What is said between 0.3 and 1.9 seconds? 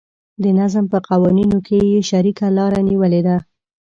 د نظم په قوانینو کې